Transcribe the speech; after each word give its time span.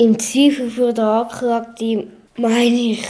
Im 0.00 0.18
Zweifel 0.18 0.70
für 0.70 0.94
den 0.94 1.04
Anklagten 1.04 2.10
meine 2.38 2.74
ich, 2.74 3.04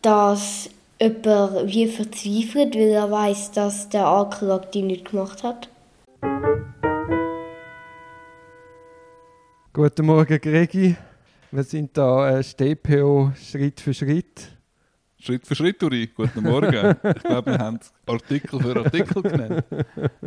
dass 0.00 0.70
jemand 1.00 1.66
wie 1.66 1.88
verzweifelt, 1.88 2.76
weil 2.76 2.90
er 2.90 3.10
weiß, 3.10 3.50
dass 3.50 3.88
der 3.88 4.06
Anklagte 4.06 4.78
nicht 4.78 5.10
gemacht 5.10 5.42
hat. 5.42 5.68
Guten 9.72 10.06
Morgen, 10.06 10.40
Gregi. 10.40 10.94
Wir 11.50 11.64
sind 11.64 11.98
da 11.98 12.38
äh, 12.38 12.44
StPO 12.44 13.32
Schritt 13.34 13.80
für 13.80 13.92
Schritt. 13.92 14.52
Schritt 15.18 15.44
für 15.44 15.56
Schritt, 15.56 15.82
Uri. 15.82 16.10
Guten 16.14 16.44
Morgen. 16.44 16.96
ich 17.02 17.22
glaube, 17.24 17.50
wir 17.50 17.58
haben 17.58 17.80
Artikel 18.06 18.60
für 18.60 18.76
Artikel 18.84 19.20
genannt. 19.20 19.64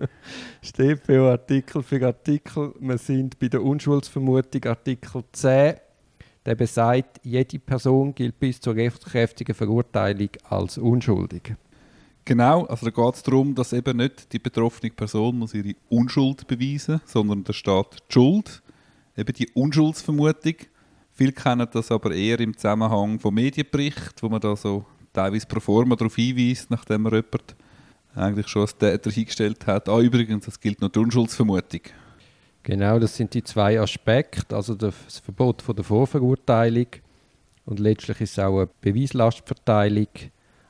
StPO 0.61 1.29
Artikel 1.29 1.81
für 1.81 2.05
Artikel. 2.05 2.73
Wir 2.77 2.97
sind 2.97 3.39
bei 3.39 3.47
der 3.47 3.63
Unschuldsvermutung 3.63 4.65
Artikel 4.65 5.23
10. 5.31 5.75
Der 6.50 6.55
besagt, 6.55 7.21
jede 7.21 7.59
Person 7.59 8.15
gilt 8.15 8.39
bis 8.39 8.60
zur 8.60 8.74
rechtskräftigen 8.74 9.54
Verurteilung 9.54 10.29
als 10.50 10.79
unschuldig. 10.79 11.54
Genau, 12.25 12.65
also 12.65 12.89
da 12.89 13.04
geht 13.04 13.14
es 13.14 13.21
darum, 13.21 13.54
dass 13.54 13.71
eben 13.71 13.97
nicht 13.97 14.33
die 14.33 14.39
betroffene 14.39 14.91
Person 14.91 15.38
muss 15.38 15.54
ihre 15.54 15.75
Unschuld 15.89 16.47
beweisen 16.47 17.01
muss, 17.04 17.11
sondern 17.11 17.43
da 17.43 17.54
steht 17.54 17.97
die 18.10 18.14
Schuld 18.14 18.64
eben 19.15 19.32
die 19.33 19.47
Unschuldsvermutung. 19.54 20.55
Viele 21.11 21.33
kennen 21.33 21.68
das 21.71 21.91
aber 21.91 22.15
eher 22.15 22.39
im 22.39 22.57
Zusammenhang 22.57 23.19
von 23.19 23.32
Medienberichten, 23.32 24.16
wo 24.21 24.29
man 24.29 24.41
da 24.41 24.55
so 24.55 24.88
teilweise 25.13 25.46
pro 25.46 25.60
forma 25.60 25.96
darauf 25.96 26.16
hinweist, 26.16 26.71
nachdem 26.71 27.04
man 27.04 27.13
jemand 27.13 27.55
eigentlich 28.16 28.47
schon 28.47 28.63
als 28.63 28.75
Täter 28.75 29.11
hingestellt 29.11 29.68
hat. 29.68 29.88
Ah, 29.88 30.00
übrigens, 30.00 30.46
das 30.46 30.60
gilt 30.60 30.82
noch 30.82 30.89
die 30.89 30.97
Unschuldsvermutung. 30.97 31.82
Genau, 32.63 32.99
das 32.99 33.16
sind 33.16 33.33
die 33.33 33.44
zwei 33.44 33.80
Aspekte, 33.80 34.55
also 34.55 34.75
das 34.75 35.19
Verbot 35.23 35.61
von 35.61 35.75
der 35.75 35.86
Vorverurteilung 35.86 36.88
und 37.66 37.80
letztlich 37.80 38.22
ist 38.22 38.31
es 38.31 38.39
auch 38.39 38.58
eine 38.58 38.69
Beweislastverteilung. 38.81 40.07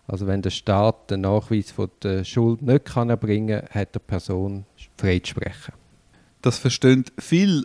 Also 0.06 0.28
wenn 0.28 0.42
der 0.42 0.50
Staat 0.50 1.12
den 1.12 1.22
Nachweis 1.22 1.72
von 1.72 1.90
der 2.04 2.24
Schuld 2.24 2.62
nicht 2.62 2.86
kann 2.86 3.10
erbringen 3.10 3.62
kann, 3.62 3.70
hat 3.70 3.96
der 3.96 4.00
Person 4.00 4.66
frei 4.98 5.20
zu 5.20 5.32
sprechen. 5.32 5.74
Das 6.42 6.58
verstehen 6.58 7.06
viele 7.18 7.64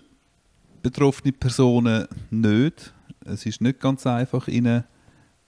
betroffene 0.83 1.33
Personen 1.33 2.07
nicht. 2.31 2.93
Es 3.25 3.45
ist 3.47 3.61
nicht 3.61 3.81
ganz 3.81 4.07
einfach, 4.07 4.47
ihnen 4.47 4.85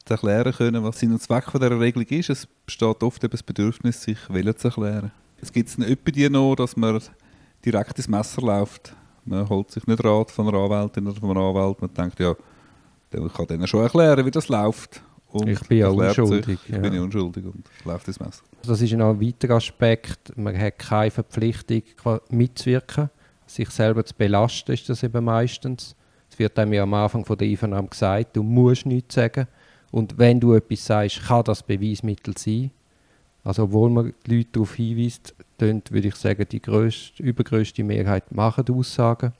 zu 0.05 0.14
erklären 0.14 0.52
können, 0.52 0.83
was 0.83 0.98
Sinn 0.98 1.12
und 1.12 1.22
Zweck 1.22 1.44
von 1.44 1.61
dieser 1.61 1.78
Regelung 1.78 2.08
ist. 2.08 2.30
Es 2.30 2.46
besteht 2.46 3.02
oft 3.02 3.22
eben 3.22 3.30
das 3.30 3.42
Bedürfnis, 3.42 4.02
sich 4.02 4.18
zu 4.18 4.68
erklären. 4.68 5.12
Es 5.40 5.52
gibt 5.52 5.68
es 5.68 5.78
nicht 5.78 6.05
bei 6.05 6.11
dir 6.11 6.30
noch, 6.30 6.56
dass 6.56 6.77
man 6.77 7.00
direkt 7.67 7.97
ins 7.98 8.09
Messer 8.09 8.42
läuft. 8.42 8.95
Man 9.25 9.48
holt 9.48 9.70
sich 9.70 9.86
nicht 9.86 10.03
Rat 10.05 10.31
von 10.31 10.48
einer 10.48 10.59
Anwältin 10.59 11.06
oder 11.06 11.20
von 11.20 11.31
einem 11.31 11.47
Anwalt. 11.47 11.81
Man 11.81 11.92
denkt, 11.92 12.20
ja, 12.20 12.34
ich 13.12 13.34
kann 13.34 13.47
denen 13.47 13.67
schon 13.67 13.83
erklären, 13.83 14.25
wie 14.25 14.31
das 14.31 14.48
läuft. 14.48 15.03
Und 15.33 15.48
ich 15.48 15.61
bin 15.61 15.78
ja 15.78 15.89
unschuldig. 15.89 16.61
Sich, 16.61 16.69
ich 16.69 16.75
ja. 16.75 16.78
bin 16.78 16.95
ja 16.95 17.03
unschuldig 17.03 17.45
und 17.45 17.64
läuft 17.84 18.06
ins 18.08 18.20
Messer. 18.20 18.42
Das 18.62 18.81
ist 18.81 18.92
noch 18.92 19.11
ein 19.11 19.20
weiterer 19.20 19.56
Aspekt. 19.56 20.36
Man 20.36 20.56
hat 20.58 20.78
keine 20.78 21.11
Verpflichtung 21.11 21.83
mitzuwirken 22.31 23.11
sich 23.47 23.70
selber 23.70 24.05
zu 24.05 24.14
belasten, 24.14 24.73
ist 24.73 24.89
das 24.89 25.03
eben 25.03 25.25
meistens. 25.25 25.95
Es 26.30 26.39
wird 26.39 26.58
einem 26.58 26.73
ja 26.73 26.83
am 26.83 26.95
Anfang 26.95 27.25
von 27.25 27.39
der 27.39 27.48
Einvernahme 27.48 27.89
gesagt, 27.89 28.36
du 28.36 28.42
musst 28.42 28.86
nichts 28.86 29.14
sagen. 29.14 29.47
Und 29.92 30.19
wenn 30.19 30.41
du 30.41 30.55
etwas 30.55 30.84
sagst, 30.84 31.25
kann 31.27 31.45
das 31.45 31.62
Beweismittel 31.62 32.36
sein. 32.36 32.70
Also 33.45 33.64
obwohl 33.64 33.91
man 33.91 34.14
die 34.27 34.36
Leute 34.36 34.51
darauf 34.53 34.75
hinweist, 34.75 35.34
tönt, 35.56 35.92
würde 35.92 36.08
ich 36.08 36.16
sagen, 36.16 36.46
die 36.50 36.60
grösste, 36.60 37.22
übergrößte 37.22 37.84
Mehrheit 37.84 38.32
machen 38.32 38.64
Aussagen. 38.70 39.32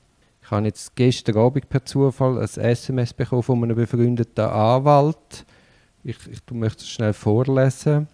Ich 0.43 0.51
habe 0.51 0.67
jetzt 0.67 0.95
gestern 0.95 1.39
Abend 1.39 1.69
per 1.69 1.85
Zufall 1.85 2.39
ein 2.39 2.45
SMS 2.45 3.13
bekommen 3.13 3.43
von 3.43 3.63
einem 3.63 3.77
befreundeten 3.77 4.45
Anwalt. 4.45 5.45
Ich, 6.05 6.17
ich 6.31 6.41
möchte 6.53 6.83
es 6.83 6.89
schnell 6.89 7.13
vorlesen. 7.13 8.07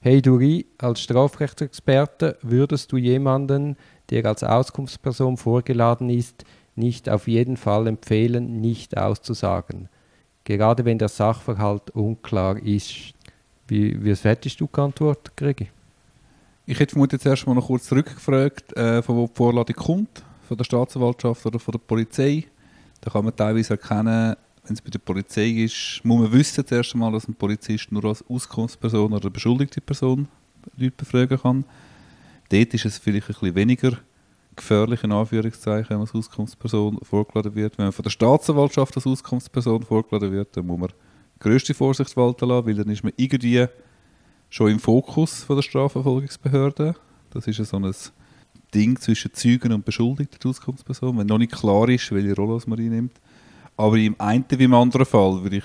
Hey 0.00 0.22
Duri, 0.22 0.64
als 0.78 1.00
Strafrechtsexperte 1.00 2.38
würdest 2.42 2.92
du 2.92 2.98
jemanden, 2.98 3.76
der 4.10 4.26
als 4.26 4.44
Auskunftsperson 4.44 5.36
vorgeladen 5.36 6.08
ist, 6.08 6.44
nicht 6.76 7.08
auf 7.08 7.26
jeden 7.26 7.56
Fall 7.56 7.88
empfehlen, 7.88 8.60
nicht 8.60 8.96
auszusagen, 8.96 9.88
gerade 10.44 10.84
wenn 10.84 10.98
der 10.98 11.08
Sachverhalt 11.08 11.90
unklar 11.90 12.56
ist. 12.58 13.12
Wie, 13.66 14.04
wie 14.04 14.14
hättest 14.14 14.60
du 14.60 14.68
geantwortet, 14.68 15.36
Gregi? 15.36 15.68
Ich 16.70 16.78
hätte 16.78 16.92
vermutlich 16.92 17.18
jetzt 17.18 17.26
erst 17.26 17.46
mal 17.46 17.54
noch 17.54 17.66
kurz 17.66 17.86
zurückgefragt, 17.86 18.76
äh, 18.76 19.00
von 19.00 19.16
wo 19.16 19.26
die 19.26 19.32
Vorladung 19.34 19.74
kommt, 19.74 20.22
von 20.46 20.54
der 20.54 20.64
Staatsanwaltschaft 20.64 21.46
oder 21.46 21.58
von 21.58 21.72
der 21.72 21.78
Polizei. 21.78 22.44
Da 23.00 23.10
kann 23.10 23.24
man 23.24 23.34
teilweise 23.34 23.72
erkennen, 23.72 24.36
wenn 24.64 24.74
es 24.74 24.82
bei 24.82 24.90
der 24.90 24.98
Polizei 24.98 25.48
ist, 25.48 26.02
muss 26.04 26.20
man 26.20 26.30
wissen 26.30 26.66
zuerst 26.66 26.92
einmal, 26.92 27.10
dass 27.12 27.26
ein 27.26 27.34
Polizist 27.34 27.90
nur 27.90 28.04
als 28.04 28.22
Auskunftsperson 28.28 29.14
oder 29.14 29.30
beschuldigte 29.30 29.80
Person 29.80 30.28
Leute 30.76 30.92
befragen 30.94 31.38
kann. 31.40 31.64
Dort 32.50 32.74
ist 32.74 32.84
es 32.84 32.98
vielleicht 32.98 33.30
ein 33.30 33.34
bisschen 33.34 33.54
weniger 33.54 33.92
gefährlich, 34.54 35.02
in 35.02 35.12
Anführungszeichen, 35.12 35.88
wenn 35.88 35.96
man 35.96 36.06
als 36.06 36.14
Auskunftsperson 36.14 36.98
vorgeladen 37.02 37.54
wird. 37.54 37.78
Wenn 37.78 37.86
man 37.86 37.92
von 37.92 38.02
der 38.02 38.10
Staatsanwaltschaft 38.10 38.94
als 38.94 39.06
Auskunftsperson 39.06 39.84
vorgeladen 39.84 40.32
wird, 40.32 40.54
dann 40.54 40.66
muss 40.66 40.80
man 40.80 40.90
größte 41.38 41.72
Vorsicht 41.72 42.14
walten 42.14 42.46
lassen, 42.46 42.66
weil 42.66 42.74
dann 42.74 42.90
ist 42.90 43.02
man 43.02 43.14
irgendwie 43.16 43.68
schon 44.50 44.70
im 44.70 44.78
Fokus 44.78 45.44
von 45.44 45.56
der 45.56 45.62
Strafverfolgungsbehörde. 45.62 46.94
Das 47.30 47.46
ist 47.46 47.64
so 47.64 47.76
ein 47.78 47.94
Ding 48.74 48.98
zwischen 48.98 49.32
Zeugen 49.34 49.72
und 49.72 49.84
Beschuldigten, 49.84 50.48
Auskunftsperson, 50.48 51.18
wenn 51.18 51.26
noch 51.26 51.38
nicht 51.38 51.52
klar 51.52 51.88
ist, 51.88 52.10
welche 52.12 52.34
Rolle 52.34 52.60
man 52.66 52.78
einnimmt. 52.78 53.20
Aber 53.76 53.96
im 53.96 54.16
einen 54.18 54.44
wie 54.48 54.64
im 54.64 54.74
anderen 54.74 55.06
Fall 55.06 55.42
würde 55.42 55.56
ich 55.56 55.64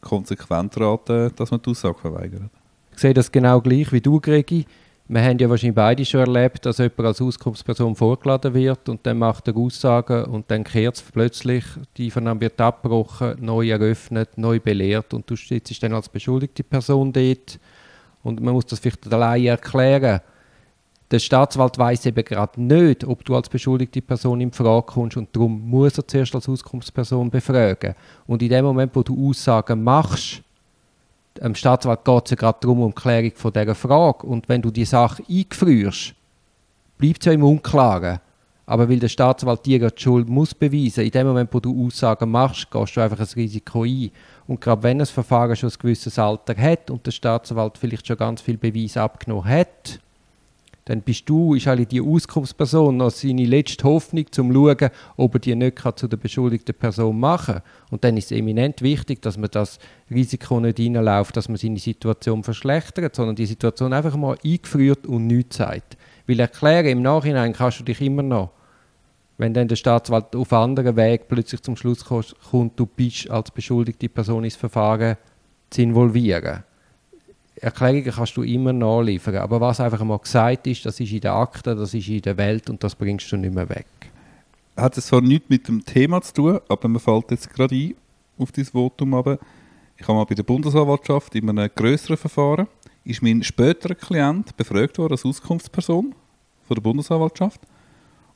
konsequent 0.00 0.78
raten, 0.78 1.30
dass 1.36 1.50
man 1.50 1.60
die 1.62 1.70
Aussage 1.70 1.98
verweigert. 1.98 2.50
Ich 2.92 3.00
sehe 3.00 3.14
das 3.14 3.30
genau 3.30 3.60
gleich 3.60 3.92
wie 3.92 4.00
du, 4.00 4.20
Gregi 4.20 4.66
wir 5.06 5.22
haben 5.22 5.38
ja 5.38 5.50
wahrscheinlich 5.50 5.74
beide 5.74 6.04
schon 6.04 6.20
erlebt, 6.20 6.64
dass 6.64 6.78
jemand 6.78 7.00
als 7.00 7.20
Auskunftsperson 7.20 7.94
vorgeladen 7.94 8.54
wird 8.54 8.88
und 8.88 9.04
dann 9.04 9.18
macht 9.18 9.46
er 9.48 9.56
Aussagen 9.56 10.24
und 10.24 10.50
dann 10.50 10.64
kehrt 10.64 10.96
es 10.96 11.02
plötzlich, 11.02 11.64
die 11.98 12.10
Vernahme 12.10 12.40
wird 12.40 12.58
abgebrochen, 12.58 13.36
neu 13.40 13.68
eröffnet, 13.68 14.38
neu 14.38 14.60
belehrt 14.60 15.12
und 15.12 15.28
du 15.28 15.36
sitzt 15.36 15.82
dann 15.82 15.92
als 15.92 16.08
beschuldigte 16.08 16.64
Person 16.64 17.12
dort 17.12 17.58
und 18.24 18.40
man 18.40 18.54
muss 18.54 18.66
das 18.66 18.80
vielleicht 18.80 19.12
allein 19.12 19.44
erklären. 19.44 20.20
Der 21.10 21.18
Staatsanwalt 21.20 21.78
weiß 21.78 22.06
eben 22.06 22.24
gerade 22.24 22.60
nicht, 22.60 23.04
ob 23.04 23.24
du 23.24 23.36
als 23.36 23.48
beschuldigte 23.48 24.02
Person 24.02 24.40
in 24.40 24.50
Frage 24.50 24.86
kommst 24.86 25.16
und 25.16 25.28
darum 25.36 25.68
muss 25.68 25.98
er 25.98 26.08
zuerst 26.08 26.34
als 26.34 26.48
Auskunftsperson 26.48 27.30
befragen. 27.30 27.94
Und 28.26 28.42
in 28.42 28.48
dem 28.48 28.64
Moment, 28.64 28.96
wo 28.96 29.02
du 29.02 29.28
Aussagen 29.28 29.84
machst, 29.84 30.42
dem 31.40 31.54
Staatsanwalt 31.54 32.04
geht 32.04 32.24
es 32.24 32.30
ja 32.30 32.36
gerade 32.36 32.58
darum, 32.60 32.80
um 32.80 32.94
die 32.94 33.00
Klärung 33.00 33.32
dieser 33.54 33.74
Frage. 33.74 34.26
Und 34.26 34.48
wenn 34.48 34.62
du 34.62 34.70
die 34.70 34.84
Sache 34.84 35.22
eingefrierst, 35.28 36.14
bleibt 36.96 37.20
es 37.20 37.26
ja 37.26 37.32
im 37.32 37.44
Unklaren. 37.44 38.20
Aber 38.66 38.88
weil 38.88 38.98
der 38.98 39.08
Staatsanwalt 39.08 39.66
dir 39.66 39.90
die 39.90 40.02
Schuld 40.02 40.28
muss 40.28 40.54
beweisen, 40.54 41.04
in 41.04 41.10
dem 41.10 41.26
Moment, 41.26 41.52
wo 41.52 41.60
du 41.60 41.86
Aussagen 41.86 42.30
machst, 42.30 42.70
gehst 42.70 42.96
du 42.96 43.00
einfach 43.00 43.20
ein 43.20 43.28
Risiko 43.36 43.82
ein. 43.82 44.10
Und 44.46 44.60
gerade 44.60 44.82
wenn 44.82 44.98
das 44.98 45.10
Verfahren 45.10 45.54
schon 45.54 45.70
ein 45.70 45.78
gewisses 45.78 46.18
Alter 46.18 46.56
hat 46.56 46.90
und 46.90 47.04
der 47.04 47.12
Staatsanwalt 47.12 47.76
vielleicht 47.76 48.06
schon 48.06 48.16
ganz 48.16 48.40
viel 48.40 48.56
Beweis 48.56 48.96
abgenommen 48.96 49.44
hat, 49.44 50.00
dann 50.86 51.00
bist 51.00 51.28
du, 51.28 51.54
ist 51.54 51.66
eigentlich 51.66 51.88
die 51.88 52.00
Auskunftsperson 52.00 52.98
noch 52.98 53.10
seine 53.10 53.46
letzte 53.46 53.84
Hoffnung, 53.84 54.26
um 54.26 54.32
zu 54.32 54.52
schauen, 54.52 54.90
ob 55.16 55.34
er 55.34 55.40
die 55.40 55.54
nicht 55.54 55.82
zu 55.96 56.08
der 56.08 56.18
beschuldigten 56.18 56.74
Person 56.74 57.18
machen 57.18 57.54
kann. 57.54 57.62
Und 57.90 58.04
dann 58.04 58.16
ist 58.18 58.26
es 58.30 58.38
eminent 58.38 58.82
wichtig, 58.82 59.22
dass 59.22 59.38
man 59.38 59.50
das 59.50 59.78
Risiko 60.10 60.60
nicht 60.60 60.78
reinläuft, 60.78 61.36
dass 61.36 61.48
man 61.48 61.56
seine 61.56 61.78
Situation 61.78 62.42
verschlechtert, 62.42 63.14
sondern 63.14 63.36
die 63.36 63.46
Situation 63.46 63.94
einfach 63.94 64.16
mal 64.16 64.36
eingeführt 64.44 65.06
und 65.06 65.26
nichts 65.26 65.56
sagt. 65.56 65.96
Weil 66.26 66.40
erklären 66.40 66.86
im 66.86 67.02
Nachhinein 67.02 67.52
kannst 67.52 67.80
du 67.80 67.84
dich 67.84 68.00
immer 68.00 68.22
noch. 68.22 68.50
Wenn 69.36 69.52
dann 69.52 69.68
der 69.68 69.76
Staatsanwalt 69.76 70.34
auf 70.36 70.52
anderen 70.52 70.96
Weg 70.96 71.28
plötzlich 71.28 71.60
zum 71.62 71.76
Schluss 71.76 72.04
kommt, 72.04 72.78
du 72.78 72.86
bist 72.86 73.28
als 73.30 73.50
beschuldigte 73.50 74.08
Person 74.08 74.44
ins 74.44 74.56
Verfahren 74.56 75.16
zu 75.70 75.82
involvieren 75.82 76.62
Erklärungen 77.56 78.10
kannst 78.10 78.36
du 78.36 78.42
immer 78.42 78.72
nachliefern. 78.72 79.36
Aber 79.36 79.60
was 79.60 79.80
einfach 79.80 80.02
mal 80.02 80.18
gesagt 80.18 80.66
ist, 80.66 80.84
das 80.84 80.98
ist 81.00 81.12
in 81.12 81.20
der 81.20 81.34
Akte, 81.34 81.74
das 81.74 81.94
ist 81.94 82.08
in 82.08 82.20
der 82.20 82.36
Welt 82.36 82.68
und 82.68 82.82
das 82.82 82.94
bringst 82.94 83.30
du 83.30 83.36
nicht 83.36 83.54
mehr 83.54 83.68
weg. 83.68 83.86
Hat 84.76 84.98
es 84.98 85.06
zwar 85.06 85.20
nichts 85.20 85.48
mit 85.48 85.68
dem 85.68 85.84
Thema 85.84 86.20
zu 86.20 86.34
tun, 86.34 86.60
aber 86.68 86.88
man 86.88 87.00
fällt 87.00 87.30
jetzt 87.30 87.52
gerade 87.52 87.74
ein 87.74 87.94
auf 88.38 88.50
dieses 88.50 88.70
Votum. 88.70 89.14
Aber 89.14 89.38
ich 89.96 90.06
habe 90.06 90.18
mal 90.18 90.24
bei 90.24 90.34
der 90.34 90.42
Bundesanwaltschaft 90.42 91.34
in 91.36 91.48
einem 91.48 91.70
größeren 91.74 92.16
Verfahren 92.16 92.66
ist 93.04 93.22
mein 93.22 93.42
späterer 93.42 93.94
Klient 93.94 94.56
befragt 94.56 94.98
worden 94.98 95.12
als 95.12 95.24
Auskunftsperson 95.24 96.14
von 96.66 96.74
der 96.74 96.82
Bundesanwaltschaft. 96.82 97.60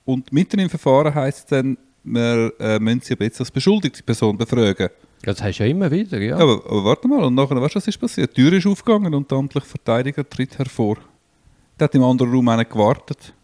Und 0.05 0.32
mitten 0.32 0.61
im 0.61 0.70
Verfahren 0.70 1.15
heisst 1.15 1.38
es 1.38 1.47
dann, 1.47 1.79
wir 2.05 2.53
äh, 2.61 2.79
müssen 2.79 3.00
sie 3.03 3.15
jetzt 3.19 3.41
als 3.41 3.50
beschuldigte 3.50 4.03
Person 4.03 4.37
befragen. 4.37 4.88
Das 5.23 5.43
du 5.43 5.65
ja 5.65 5.67
immer 5.67 5.91
wieder, 5.91 6.19
ja. 6.19 6.37
ja 6.37 6.37
aber, 6.37 6.65
aber, 6.65 6.85
warte 6.85 7.09
mal, 7.09 7.25
und 7.25 7.35
nachher, 7.35 7.61
weißt 7.61 7.75
du, 7.75 7.79
was 7.79 7.88
ist 7.88 7.99
passiert? 7.99 8.37
Die 8.37 8.43
Tür 8.43 8.53
ist 8.53 8.67
aufgegangen 8.67 9.15
und 9.15 9.31
der 9.31 9.38
amtliche 9.38 9.67
Verteidiger 9.67 10.29
tritt 10.29 10.59
hervor. 10.59 10.97
Der 11.79 11.85
hat 11.85 11.94
im 11.94 12.05
anderen 12.05 12.32
Raum 12.32 12.49
einen 12.49 12.69
gewartet. 12.69 13.35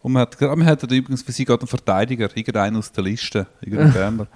Und 0.00 0.12
man 0.12 0.22
hat, 0.22 0.40
man 0.40 0.64
hat 0.64 0.82
übrigens 0.84 1.22
für 1.22 1.32
sie 1.32 1.44
gerade 1.44 1.62
einen 1.62 1.68
Verteidiger, 1.68 2.28
irgendeinen 2.34 2.76
aus 2.76 2.92
der 2.92 3.04
Liste, 3.04 3.46
irgendeinen 3.60 3.92
Berner. 3.94 4.26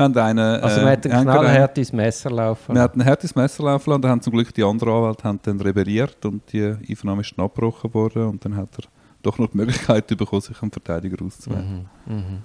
Haben 0.00 0.16
einen, 0.16 0.38
Also 0.62 0.80
man 0.80 0.90
hat 0.90 1.06
ein 1.06 1.12
einen- 1.12 1.24
knallhartes 1.30 1.92
Messer 1.92 2.30
laufen. 2.30 2.74
wir 2.74 2.82
hatten 2.82 3.00
ein 3.00 3.06
hartes 3.06 3.34
Messer 3.34 3.62
laufen 3.64 3.90
lassen, 3.90 4.02
dann 4.02 4.10
haben 4.10 4.20
zum 4.22 4.32
Glück 4.32 4.52
die 4.54 4.64
anderen 4.64 4.92
Anwälte 4.92 5.24
haben 5.24 5.40
dann 5.42 5.60
rebelliert 5.60 6.24
und 6.26 6.42
die 6.52 6.62
Einvernahme 6.88 7.22
ist 7.22 7.32
dann 7.36 7.44
abgebrochen 7.44 7.92
worden 7.94 8.24
und 8.26 8.44
dann 8.44 8.56
hat 8.56 8.68
er 8.78 8.84
doch 9.22 9.38
noch 9.38 9.48
die 9.50 9.56
Möglichkeit 9.58 10.06
bekommen, 10.06 10.40
sich 10.42 10.60
einen 10.62 10.70
Verteidiger 10.72 11.24
auszuwählen. 11.24 11.88
Mhm. 12.06 12.14
Mhm. 12.14 12.38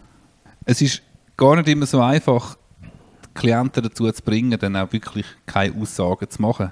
Es 0.65 0.81
ist 0.81 1.01
gar 1.37 1.55
nicht 1.55 1.67
immer 1.69 1.85
so 1.85 2.01
einfach, 2.01 2.57
die 3.25 3.29
Klienten 3.39 3.83
dazu 3.83 4.11
zu 4.11 4.21
bringen, 4.23 4.57
dann 4.59 4.75
auch 4.75 4.91
wirklich 4.91 5.25
keine 5.45 5.75
Aussagen 5.81 6.29
zu 6.29 6.41
machen. 6.41 6.71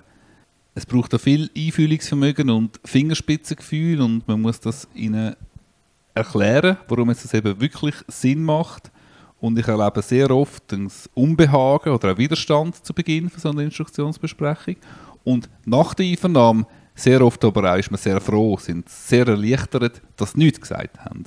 Es 0.76 0.86
braucht 0.86 1.14
da 1.14 1.18
viel 1.20 1.50
Einfühlungsvermögen 1.56 2.50
und 2.50 2.80
Fingerspitzengefühl 2.84 4.02
und 4.02 4.28
man 4.28 4.42
muss 4.42 4.60
das 4.60 4.88
ihnen 4.96 5.36
erklären, 6.16 6.78
warum 6.88 7.10
es 7.10 7.22
das 7.24 7.34
eben 7.34 7.60
wirklich 7.62 7.96
Sinn 8.08 8.44
macht. 8.44 8.92
Und 9.44 9.60
ich 9.60 9.68
erlebe 9.68 10.02
sehr 10.02 10.32
oft 10.32 10.72
ein 10.72 10.90
Unbehagen 11.14 11.90
oder 11.90 12.14
auch 12.14 12.18
Widerstand 12.18 12.78
zu 12.86 12.94
Beginn 12.94 13.30
von 13.30 13.42
so 13.42 13.50
einer 13.50 13.64
Instruktionsbesprechung. 13.64 14.78
Und 15.26 15.50
nach 15.66 15.94
der 15.96 16.06
Einvernahme, 16.06 16.66
sehr 16.96 17.22
oft 17.22 17.44
aber 17.44 17.74
auch, 17.74 17.78
ist 17.78 17.92
man 17.92 17.98
sehr 18.00 18.22
froh, 18.22 18.56
sind 18.58 18.88
sehr 18.88 19.28
erleichtert, 19.28 20.02
dass 20.16 20.32
sie 20.32 20.38
nichts 20.40 20.62
gesagt 20.62 20.98
haben. 21.04 21.26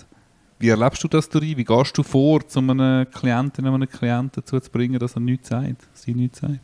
Wie 0.58 0.70
erlebst 0.70 1.04
du 1.04 1.08
das, 1.08 1.28
Dori? 1.28 1.58
Wie 1.58 1.64
gehst 1.64 1.98
du 1.98 2.02
vor, 2.02 2.40
um 2.54 2.70
einen 2.70 3.10
Klientin, 3.10 3.66
einem 3.66 3.86
Klienten 3.86 4.42
dazu 4.42 4.58
zu 4.60 4.70
bringen, 4.70 4.98
dass 4.98 5.14
er 5.14 5.20
nichts 5.20 5.50
sagt, 5.50 5.86
sie 5.92 6.14
nichts 6.14 6.38
sagt? 6.38 6.60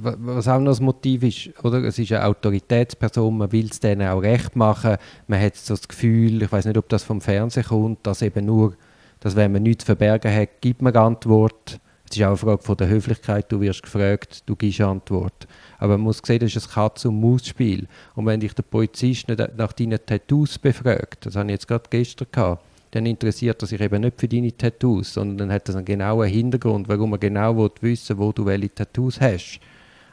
Wa- 0.00 0.14
Was 0.20 0.46
auch 0.46 0.60
noch 0.60 0.70
das 0.70 0.80
Motiv 0.80 1.24
ist, 1.24 1.64
oder? 1.64 1.82
Es 1.82 1.98
ist 1.98 2.12
eine 2.12 2.24
Autoritätsperson, 2.24 3.36
man 3.36 3.50
will 3.50 3.66
es 3.68 3.80
denen 3.80 4.06
auch 4.06 4.20
recht 4.22 4.54
machen. 4.54 4.96
Man 5.26 5.40
hat 5.40 5.56
so 5.56 5.74
das 5.74 5.88
Gefühl, 5.88 6.40
ich 6.40 6.52
weiß 6.52 6.66
nicht, 6.66 6.78
ob 6.78 6.88
das 6.88 7.02
vom 7.02 7.20
Fernsehen 7.20 7.64
kommt, 7.64 8.06
dass 8.06 8.22
eben 8.22 8.46
nur, 8.46 8.74
dass 9.22 9.36
wenn 9.36 9.52
man 9.52 9.62
nichts 9.62 9.84
zu 9.84 9.86
verbergen 9.86 10.34
hat, 10.34 10.60
gibt 10.60 10.82
man 10.82 10.94
Antwort. 10.96 11.78
Es 12.10 12.16
ist 12.16 12.22
auch 12.24 12.28
eine 12.28 12.36
Frage 12.36 12.62
von 12.62 12.76
der 12.76 12.88
Höflichkeit, 12.88 13.50
du 13.50 13.60
wirst 13.60 13.84
gefragt, 13.84 14.42
du 14.46 14.56
gibst 14.56 14.80
Antwort. 14.80 15.46
Aber 15.78 15.96
man 15.96 16.02
muss 16.02 16.20
sehen, 16.22 16.40
das 16.40 16.56
ist 16.56 16.66
ein 16.66 16.72
Katz- 16.72 17.04
und 17.04 17.20
Maus-Spiel. 17.20 17.86
Und 18.16 18.26
wenn 18.26 18.40
dich 18.40 18.52
der 18.52 18.64
Polizist 18.64 19.28
nicht 19.28 19.56
nach 19.56 19.72
deinen 19.72 19.98
Tattoos 20.04 20.58
befragt, 20.58 21.24
das 21.24 21.36
habe 21.36 21.46
ich 21.46 21.52
jetzt 21.52 21.68
gerade 21.68 21.84
gestern 21.88 22.26
gehabt, 22.32 22.64
dann 22.90 23.06
interessiert 23.06 23.62
er 23.62 23.66
sich 23.66 23.80
eben 23.80 24.02
nicht 24.02 24.20
für 24.20 24.28
deine 24.28 24.54
Tattoos, 24.54 25.14
sondern 25.14 25.38
dann 25.38 25.52
hat 25.52 25.68
er 25.68 25.76
einen 25.76 25.84
genauen 25.84 26.28
Hintergrund, 26.28 26.88
warum 26.88 27.12
er 27.12 27.18
genau 27.18 27.56
will 27.56 27.70
wissen 27.80 28.18
wo 28.18 28.32
du 28.32 28.44
welche 28.44 28.74
Tattoos 28.74 29.20
hast. 29.20 29.60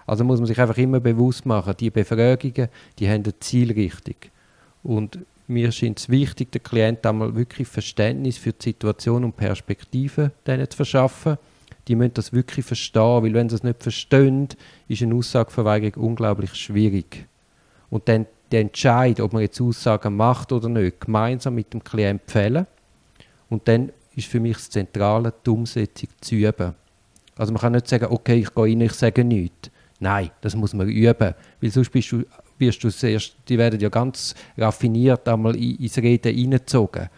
Also 0.05 0.23
muss 0.23 0.39
man 0.39 0.47
sich 0.47 0.59
einfach 0.61 0.77
immer 0.77 0.99
bewusst 0.99 1.45
machen, 1.45 1.73
die 1.79 1.89
Befragungen, 1.89 2.69
die 2.99 3.09
haben 3.09 3.23
eine 3.23 3.39
Zielrichtung. 3.39 4.15
Und 4.83 5.19
mir 5.49 5.71
scheint 5.71 5.99
es 5.99 6.09
wichtig, 6.09 6.51
den 6.51 6.63
Klienten 6.63 7.09
einmal 7.09 7.35
wirklich 7.35 7.67
Verständnis 7.67 8.37
für 8.37 8.53
die 8.53 8.69
Situation 8.69 9.23
und 9.23 9.35
Perspektive 9.35 10.31
denen 10.45 10.69
zu 10.69 10.77
verschaffen. 10.77 11.37
Die 11.87 11.95
müssen 11.95 12.13
das 12.13 12.31
wirklich 12.33 12.65
verstehen, 12.65 13.23
weil 13.23 13.33
wenn 13.33 13.49
sie 13.49 13.55
es 13.55 13.63
nicht 13.63 13.81
verstehen, 13.81 14.47
ist 14.87 15.01
eine 15.01 15.15
Aussageverweigerung 15.15 16.09
unglaublich 16.09 16.53
schwierig. 16.53 17.25
Und 17.89 18.07
dann 18.07 18.27
der 18.51 18.61
Entscheid, 18.61 19.19
ob 19.19 19.33
man 19.33 19.41
jetzt 19.41 19.59
Aussagen 19.59 20.15
macht 20.15 20.51
oder 20.51 20.69
nicht, 20.69 21.01
gemeinsam 21.01 21.55
mit 21.55 21.73
dem 21.73 21.83
Klienten 21.83 22.29
fällen. 22.29 22.67
Und 23.49 23.67
dann 23.67 23.91
ist 24.15 24.27
für 24.27 24.39
mich 24.39 24.57
das 24.57 24.69
Zentrale, 24.69 25.33
die 25.45 25.49
Umsetzung 25.49 26.09
zu 26.21 26.35
üben. 26.35 26.75
Also 27.35 27.53
man 27.53 27.61
kann 27.61 27.73
nicht 27.73 27.87
sagen, 27.87 28.07
okay, 28.09 28.39
ich 28.39 28.53
gehe 28.53 28.63
rein, 28.63 28.81
ich 28.81 28.93
sage 28.93 29.23
nichts. 29.23 29.71
Nein, 29.99 30.29
das 30.41 30.55
muss 30.55 30.73
man 30.73 30.87
üben, 30.87 31.33
weil 31.61 31.71
sonst 31.71 31.91
bist 31.91 32.11
du, 32.11 32.23
wirst 32.59 32.83
du 32.83 32.89
zuerst, 32.89 33.35
die 33.47 33.57
werden 33.57 33.79
ja 33.79 33.89
ganz 33.89 34.35
raffiniert 34.57 35.27
einmal 35.27 35.55
in- 35.55 35.77
ins 35.77 35.97
Reden 35.97 36.33
hineingezogen. 36.33 37.09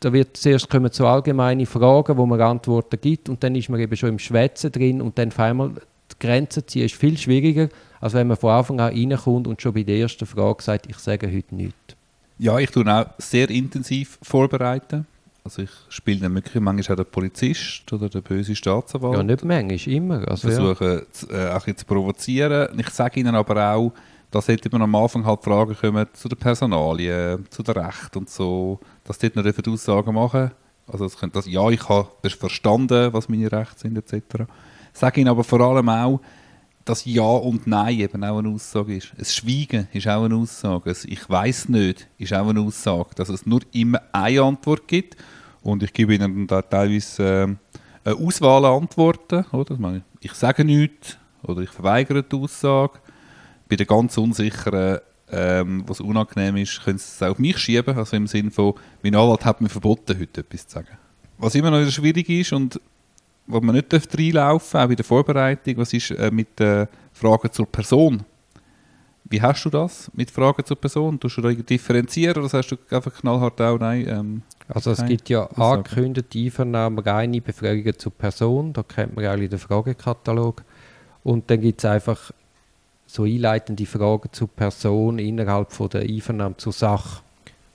Da 0.00 0.12
wird 0.12 0.36
zuerst 0.36 0.70
kommen 0.70 0.90
so 0.92 1.06
allgemeine 1.06 1.66
Fragen, 1.66 2.16
wo 2.16 2.24
man 2.26 2.40
Antworten 2.40 2.98
gibt 3.00 3.28
und 3.28 3.42
dann 3.42 3.54
ist 3.54 3.68
man 3.68 3.80
eben 3.80 3.96
schon 3.96 4.10
im 4.10 4.18
Schwätzen 4.18 4.72
drin 4.72 5.02
und 5.02 5.18
dann 5.18 5.28
auf 5.28 5.38
einmal 5.38 5.70
die 6.10 6.26
Grenzen 6.26 6.66
ziehen 6.66 6.86
ist 6.86 6.94
viel 6.94 7.16
schwieriger, 7.18 7.68
als 8.00 8.14
wenn 8.14 8.26
man 8.26 8.36
von 8.36 8.50
Anfang 8.50 8.80
an 8.80 8.94
reinkommt 8.94 9.46
und 9.46 9.60
schon 9.60 9.74
bei 9.74 9.82
der 9.82 9.98
ersten 9.98 10.26
Frage 10.26 10.62
sagt, 10.62 10.86
ich 10.88 10.96
sage 10.96 11.26
heute 11.30 11.54
nichts. 11.54 11.76
Ja, 12.38 12.58
ich 12.58 12.70
tue 12.70 12.86
auch 12.86 13.06
sehr 13.18 13.50
intensiv 13.50 14.18
vorbereiten. 14.22 15.06
Also 15.44 15.62
ich 15.62 15.70
spiele 15.88 16.20
dann 16.20 16.34
wirklich 16.34 16.62
manchmal 16.62 16.98
auch 16.98 17.02
den 17.04 17.10
Polizist 17.10 17.90
oder 17.92 18.08
den 18.08 18.22
bösen 18.22 18.56
Staatsanwalt. 18.56 19.16
Ja, 19.18 19.22
nicht 19.22 19.44
manchmal, 19.44 19.94
immer. 19.94 20.28
Also, 20.28 20.48
ja. 20.48 20.54
versuchen 20.54 21.02
zu, 21.12 21.28
äh, 21.30 21.48
auch 21.48 21.64
zu 21.64 21.84
provozieren. 21.86 22.78
Ich 22.78 22.88
sage 22.90 23.20
ihnen 23.20 23.34
aber 23.34 23.74
auch, 23.74 23.92
dass 24.30 24.46
dort 24.46 24.66
immer 24.66 24.80
am 24.82 24.94
Anfang 24.94 25.24
halt 25.24 25.42
Fragen 25.42 25.76
kommen 25.76 26.06
zu 26.12 26.28
der 26.28 26.36
Personalie, 26.36 27.40
zu 27.50 27.62
der 27.62 27.76
Recht 27.76 28.16
und 28.16 28.30
so, 28.30 28.78
dass 29.04 29.18
dort 29.18 29.36
noch 29.36 29.42
dürfen 29.42 29.72
Aussagen 29.72 30.14
machen 30.14 30.52
Also 30.86 31.04
es 31.04 31.16
könnte 31.16 31.34
das, 31.34 31.46
ja, 31.46 31.68
ich 31.70 31.88
habe 31.88 32.08
verstanden, 32.28 33.12
was 33.12 33.28
meine 33.28 33.50
Rechte 33.50 33.80
sind 33.80 33.98
etc. 33.98 34.44
Sage 34.92 35.20
ihnen 35.20 35.30
aber 35.30 35.44
vor 35.44 35.60
allem 35.60 35.88
auch, 35.88 36.20
dass 36.84 37.04
Ja 37.04 37.22
und 37.22 37.66
Nein 37.66 38.00
eben 38.00 38.24
auch 38.24 38.38
eine 38.38 38.48
Aussage 38.48 38.96
ist. 38.96 39.12
Ein 39.16 39.24
Schweigen 39.24 39.88
ist 39.92 40.08
auch 40.08 40.24
eine 40.24 40.34
Aussage. 40.34 40.90
Ein 40.90 40.96
Ich 41.04 41.28
weiß 41.28 41.68
nicht 41.68 42.08
ist 42.18 42.32
auch 42.32 42.48
eine 42.48 42.60
Aussage. 42.60 43.10
Dass 43.14 43.28
es 43.28 43.46
nur 43.46 43.60
immer 43.72 44.00
eine 44.12 44.42
Antwort 44.42 44.88
gibt. 44.88 45.16
Und 45.62 45.82
ich 45.82 45.92
gebe 45.92 46.14
ihnen 46.14 46.46
da 46.46 46.62
teilweise 46.62 47.22
ähm, 47.22 47.58
eine 48.04 48.16
Auswahl 48.16 48.64
an 48.64 48.82
Antworten. 48.82 49.44
Oder? 49.52 50.02
Ich 50.20 50.32
sage 50.32 50.64
nichts 50.64 51.18
oder 51.42 51.62
ich 51.62 51.70
verweigere 51.70 52.22
die 52.22 52.36
Aussage. 52.36 52.98
Bei 53.70 53.76
den 53.76 53.86
ganz 53.86 54.18
unsicheren, 54.18 54.98
ähm, 55.30 55.84
was 55.86 56.00
unangenehm 56.00 56.56
ist, 56.56 56.82
können 56.84 56.98
sie 56.98 57.04
es 57.04 57.22
auch 57.22 57.30
auf 57.30 57.38
mich 57.38 57.56
schieben. 57.56 57.96
Also 57.96 58.16
im 58.16 58.26
Sinne 58.26 58.50
von, 58.50 58.74
mein 59.02 59.14
Anwalt 59.14 59.44
hat 59.44 59.60
mir 59.60 59.68
verboten, 59.68 60.18
heute 60.18 60.40
etwas 60.40 60.66
zu 60.66 60.74
sagen. 60.74 60.98
Was 61.38 61.54
immer 61.54 61.70
noch 61.70 61.88
schwierig 61.90 62.28
ist 62.28 62.52
und 62.52 62.80
wo 63.46 63.60
man 63.60 63.76
nicht 63.76 63.92
reinlaufen 63.92 64.80
auch 64.80 64.88
bei 64.88 64.94
der 64.94 65.04
Vorbereitung, 65.04 65.76
was 65.78 65.92
ist 65.92 66.10
äh, 66.10 66.30
mit 66.30 66.58
den 66.58 66.88
Fragen 67.12 67.50
zur 67.50 67.66
Person? 67.66 68.24
Wie 69.24 69.40
hast 69.40 69.64
du 69.64 69.70
das 69.70 70.10
mit 70.14 70.30
Fragen 70.30 70.64
zur 70.64 70.76
Person? 70.76 71.18
Tust 71.20 71.36
du 71.36 71.40
da 71.40 71.48
irgendwie 71.48 71.74
differenzieren 71.74 72.36
oder 72.36 72.48
sagst 72.48 72.72
du 72.72 72.76
einfach 72.90 73.14
knallhart 73.14 73.60
auch 73.60 73.78
nein? 73.78 74.06
Ähm, 74.08 74.42
Also 74.68 74.90
es 74.90 75.04
gibt 75.04 75.28
ja 75.28 75.46
angekündigte 75.46 76.38
Einvernahmen, 76.38 76.98
reine 76.98 77.40
Befragungen 77.40 77.96
zur 77.96 78.12
Person, 78.12 78.72
da 78.72 78.82
kennt 78.82 79.14
man 79.14 79.24
alle 79.26 79.48
den 79.48 79.58
Fragekatalog. 79.58 80.64
Und 81.22 81.50
dann 81.50 81.60
gibt 81.60 81.80
es 81.80 81.84
einfach 81.84 82.32
so 83.14 83.24
einleitende 83.24 83.86
Fragen 83.86 84.28
zur 84.32 84.48
Person 84.48 85.18
innerhalb 85.18 85.72
von 85.72 85.88
der 85.88 86.02
Einvernahme 86.02 86.56
zur 86.56 86.72
Sache. 86.72 87.22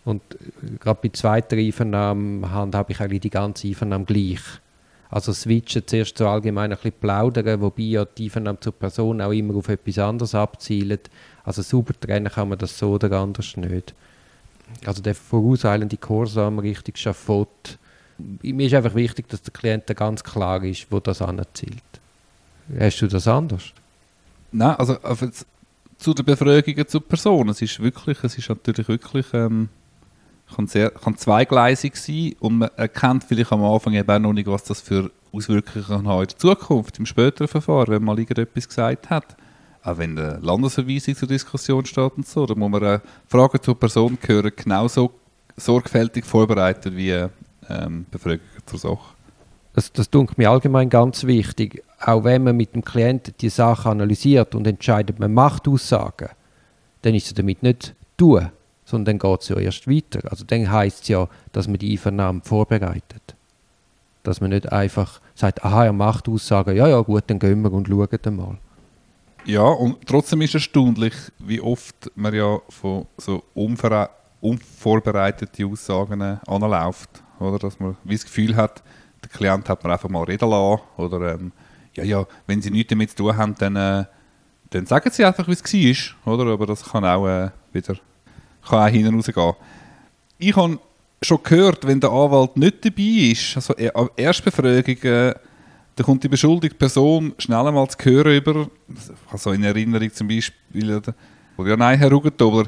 Und 0.05 0.21
äh, 0.35 0.77
gerade 0.79 0.99
bei 1.01 1.09
zweiter 1.09 1.57
Einvernahme 1.57 2.49
handhabe 2.51 2.93
ich 2.93 3.01
eigentlich 3.01 3.21
die 3.21 3.29
ganze 3.29 3.67
Einvernahme 3.67 4.05
gleich. 4.05 4.41
Also 5.09 5.33
switchen 5.33 5.85
zuerst 5.85 6.17
so 6.17 6.27
allgemein 6.27 6.71
ein 6.71 6.77
bisschen 6.77 6.99
plaudern, 6.99 7.61
wobei 7.61 7.83
ja 7.83 8.05
die 8.05 8.25
Einvernahme 8.25 8.59
zur 8.59 8.73
Person 8.73 9.21
auch 9.21 9.31
immer 9.31 9.55
auf 9.55 9.69
etwas 9.69 9.99
anderes 9.99 10.35
abzielt. 10.35 11.09
Also 11.43 11.61
sauber 11.61 11.93
trennen 11.99 12.31
kann 12.31 12.49
man 12.49 12.57
das 12.57 12.77
so 12.77 12.91
oder 12.91 13.11
anders 13.11 13.55
nicht. 13.57 13.93
Also 14.85 15.01
der 15.01 15.15
vorauseilende 15.15 15.97
Gehorsam 15.97 16.59
Richtung 16.59 16.95
Schafott. 16.95 17.77
Mir 18.17 18.67
ist 18.67 18.73
einfach 18.73 18.95
wichtig, 18.95 19.27
dass 19.27 19.41
der 19.41 19.53
Klient 19.53 19.87
ganz 19.95 20.23
klar 20.23 20.63
ist, 20.63 20.87
wo 20.89 20.99
das 20.99 21.21
anzielt. 21.21 21.83
Hast 22.79 23.01
du 23.01 23.07
das 23.07 23.27
anders? 23.27 23.73
Nein, 24.55 24.75
also 24.77 24.97
zu 25.97 26.13
den 26.13 26.25
Befragungen 26.25 26.87
zur 26.87 27.05
Person. 27.05 27.49
Es 27.49 27.61
ist 27.61 27.81
wirklich, 27.81 28.23
es 28.23 28.37
ist 28.37 28.47
natürlich 28.47 28.87
wirklich, 28.87 29.25
ähm, 29.33 29.67
kann, 30.55 30.67
sehr, 30.67 30.91
kann 30.91 31.17
zweigleisig 31.17 31.97
sein 31.97 32.35
und 32.39 32.59
man 32.59 32.69
erkennt 32.77 33.25
vielleicht 33.25 33.51
am 33.51 33.63
Anfang 33.63 33.93
eben 33.93 34.09
auch 34.09 34.19
noch 34.19 34.33
nicht, 34.33 34.47
was 34.47 34.63
das 34.63 34.79
für 34.79 35.11
Auswirkungen 35.33 35.85
kann 35.85 36.07
haben 36.07 36.21
in 36.21 36.27
der 36.27 36.37
Zukunft, 36.37 36.99
im 36.99 37.05
späteren 37.05 37.49
Verfahren, 37.49 37.87
wenn 37.89 38.03
mal 38.03 38.17
irgendetwas 38.17 38.67
gesagt 38.67 39.09
hat. 39.09 39.35
Auch 39.83 39.97
wenn 39.97 40.17
eine 40.17 40.39
Landesverweisung 40.41 41.15
zur 41.15 41.27
Diskussion 41.27 41.85
steht 41.85 42.13
und 42.15 42.25
so, 42.25 42.45
da 42.45 42.55
muss 42.55 42.71
man 42.71 42.81
äh, 42.81 42.99
Fragen 43.27 43.61
zur 43.61 43.77
Person 43.77 44.17
hören, 44.25 44.51
genauso 44.55 45.11
sorgfältig 45.57 46.23
vorbereitet 46.23 46.95
wie 46.95 47.27
ähm, 47.69 48.05
Befragungen 48.09 48.41
zur 48.65 48.79
Sache. 48.79 49.15
Das, 49.73 49.91
das 49.91 50.09
dunkelt 50.09 50.37
mir 50.37 50.49
allgemein 50.49 50.89
ganz 50.89 51.25
wichtig. 51.25 51.83
Auch 52.07 52.23
wenn 52.23 52.43
man 52.43 52.55
mit 52.55 52.75
dem 52.75 52.85
Klienten 52.85 53.33
die 53.41 53.49
Sache 53.49 53.89
analysiert 53.89 54.53
und 54.53 54.67
entscheidet, 54.67 55.19
man 55.19 55.33
macht 55.33 55.67
Aussagen, 55.67 56.29
dann 57.01 57.15
ist 57.15 57.25
es 57.25 57.33
damit 57.33 57.63
nicht 57.63 57.95
tun, 58.15 58.51
sondern 58.85 59.17
dann 59.17 59.31
geht 59.31 59.41
es 59.41 59.49
ja 59.49 59.57
erst 59.57 59.87
weiter. 59.87 60.19
Also 60.29 60.45
dann 60.45 60.71
heißt 60.71 61.01
es 61.01 61.07
ja, 61.07 61.27
dass 61.51 61.67
man 61.67 61.79
die 61.79 61.93
Einvernahme 61.93 62.41
vorbereitet. 62.43 63.35
Dass 64.21 64.39
man 64.39 64.51
nicht 64.51 64.71
einfach 64.71 65.19
sagt, 65.33 65.65
aha, 65.65 65.85
er 65.85 65.93
macht 65.93 66.29
Aussagen, 66.29 66.75
ja, 66.75 66.87
ja, 66.87 67.01
gut, 67.01 67.23
dann 67.25 67.39
gehen 67.39 67.63
wir 67.63 67.73
und 67.73 67.87
schauen 67.87 68.19
dann 68.21 68.35
mal. 68.35 68.59
Ja, 69.45 69.63
und 69.63 69.97
trotzdem 70.05 70.41
ist 70.41 70.49
es 70.49 70.55
erstaunlich, 70.55 71.15
wie 71.39 71.59
oft 71.59 72.11
man 72.13 72.35
ja 72.35 72.59
von 72.69 73.07
so 73.17 73.43
unvorbereiteten 73.55 75.71
Aussagen 75.71 76.21
anläuft. 76.21 77.09
Oder? 77.39 77.57
Dass 77.57 77.79
man 77.79 77.97
wie 78.03 78.13
das 78.13 78.25
Gefühl 78.25 78.55
hat, 78.55 78.83
der 79.23 79.31
Klient 79.31 79.67
hat 79.69 79.83
man 79.83 79.91
einfach 79.91 80.09
mal 80.09 80.23
reden 80.23 80.51
lassen. 80.51 80.83
Oder 80.97 81.33
ähm, 81.33 81.51
ja, 81.95 82.03
ja, 82.03 82.25
wenn 82.47 82.61
sie 82.61 82.71
nichts 82.71 82.89
damit 82.89 83.09
zu 83.11 83.15
tun 83.17 83.35
haben, 83.37 83.55
dann, 83.57 83.75
äh, 83.75 84.05
dann 84.69 84.85
sagen 84.85 85.09
sie 85.11 85.23
einfach, 85.25 85.47
wie 85.47 85.53
es 85.53 86.15
war. 86.25 86.33
Oder? 86.33 86.51
Aber 86.51 86.65
das 86.65 86.83
kann 86.83 87.05
auch 87.05 87.27
äh, 87.27 87.49
wieder 87.73 87.95
kann 88.67 88.79
auch 88.79 88.87
hinten 88.91 89.15
rausgehen. 89.15 89.53
Ich 90.37 90.55
habe 90.55 90.79
schon 91.21 91.39
gehört, 91.43 91.85
wenn 91.87 91.99
der 91.99 92.09
Anwalt 92.11 92.57
nicht 92.57 92.83
dabei 92.83 93.31
ist, 93.31 93.55
also 93.55 93.73
er- 93.75 93.95
an 93.95 94.09
Erstbefragungen, 94.15 95.33
dann 95.95 96.05
kommt 96.05 96.23
die 96.23 96.27
beschuldigte 96.27 96.77
Person 96.77 97.33
schnell 97.37 97.65
einmal 97.65 97.87
zu 97.87 97.97
hören 98.03 98.35
über, 98.35 98.67
also 99.31 99.51
in 99.51 99.63
Erinnerung 99.63 100.11
zum 100.13 100.27
Beispiel, 100.27 100.95
oder 100.95 101.13
ja 101.69 101.77
nein, 101.77 101.97
Herr 101.97 102.11
Ruggentobler, 102.11 102.65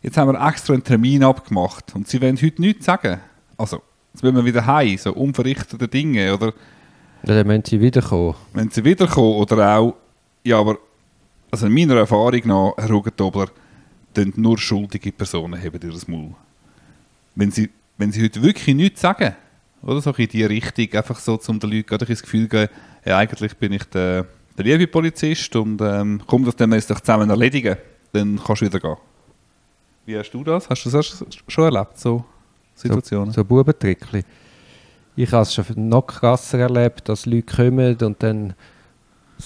jetzt 0.00 0.16
haben 0.16 0.32
wir 0.32 0.48
extra 0.48 0.72
einen 0.72 0.82
Termin 0.82 1.22
abgemacht 1.22 1.94
und 1.94 2.08
Sie 2.08 2.20
wollen 2.22 2.40
heute 2.40 2.60
nichts 2.62 2.86
sagen. 2.86 3.20
Also, 3.58 3.82
jetzt 4.14 4.22
wollen 4.22 4.36
wir 4.36 4.44
wieder 4.44 4.64
heim, 4.64 4.96
so 4.96 5.12
unverrichtete 5.12 5.86
Dinge, 5.86 6.32
oder? 6.32 6.54
Dann 7.24 7.46
müssen 7.46 7.64
Sie 7.64 7.80
wiederkommen. 7.80 8.34
Wenn 8.52 8.70
Sie 8.70 8.84
wiederkommen, 8.84 9.36
oder 9.36 9.78
auch, 9.78 9.94
ja, 10.44 10.58
aber, 10.58 10.78
also 11.50 11.66
in 11.66 11.72
meiner 11.72 11.96
Erfahrung 11.96 12.40
nach, 12.44 12.72
Herr 12.76 12.90
Ruggentobler, 12.90 13.46
dann 14.14 14.32
nur 14.36 14.58
schuldige 14.58 15.12
Personen 15.12 15.60
haben 15.62 15.80
ihr 15.82 15.98
Maul. 16.06 16.34
Wenn 17.34 17.50
Sie, 17.50 17.70
wenn 17.96 18.12
Sie 18.12 18.22
heute 18.22 18.42
wirklich 18.42 18.74
nichts 18.74 19.00
sagen, 19.00 19.34
oder 19.82 20.00
so 20.00 20.10
in 20.12 20.28
die 20.28 20.44
Richtung, 20.44 20.92
einfach 20.92 21.18
so, 21.18 21.38
um 21.48 21.58
den 21.58 21.70
Leuten 21.70 21.86
gerade 21.86 22.06
das 22.06 22.22
Gefühl 22.22 22.42
zu 22.42 22.48
geben, 22.48 22.68
ja, 23.04 23.18
eigentlich 23.18 23.56
bin 23.56 23.72
ich 23.72 23.84
der, 23.84 24.26
der 24.56 24.64
liebe 24.64 24.86
Polizist 24.86 25.54
und 25.56 25.80
ähm, 25.80 26.22
komm, 26.26 26.44
das 26.44 26.56
dann 26.56 26.70
doch 26.70 27.00
zusammen 27.00 27.30
erledigen, 27.30 27.76
dann 28.12 28.40
kannst 28.44 28.62
du 28.62 28.66
wieder 28.66 28.78
gehen. 28.80 28.96
Wie 30.06 30.16
hast 30.16 30.30
du 30.30 30.44
das? 30.44 30.68
Hast 30.68 30.84
du 30.84 30.90
das 30.90 31.24
schon 31.48 31.64
erlebt, 31.64 31.98
so 31.98 32.24
Situationen? 32.74 33.32
So, 33.32 33.40
so 33.40 33.44
Bubentrickli. 33.44 34.24
Ich 35.14 35.32
habe 35.32 35.42
es 35.42 35.54
schon 35.54 35.88
noch 35.88 36.06
krasser 36.06 36.58
erlebt, 36.58 37.08
dass 37.08 37.26
Leute 37.26 37.54
kommen 37.54 37.96
und 37.96 38.22
dann 38.22 38.54